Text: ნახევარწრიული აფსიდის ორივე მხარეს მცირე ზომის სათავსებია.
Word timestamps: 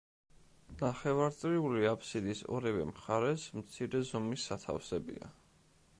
ნახევარწრიული 0.79 1.85
აფსიდის 1.91 2.41
ორივე 2.59 2.87
მხარეს 2.93 3.47
მცირე 3.61 4.05
ზომის 4.13 4.49
სათავსებია. 4.51 5.35